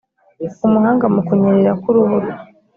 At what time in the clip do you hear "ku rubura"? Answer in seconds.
1.81-2.31